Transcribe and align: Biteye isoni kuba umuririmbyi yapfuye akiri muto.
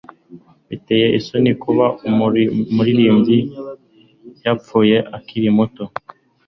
Biteye 0.69 1.07
isoni 1.19 1.51
kuba 1.63 1.85
umuririmbyi 2.71 3.37
yapfuye 4.45 4.97
akiri 5.17 5.49
muto. 5.57 5.83